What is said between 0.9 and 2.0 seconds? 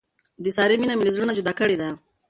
مې له زړه نه جدا کړې ده.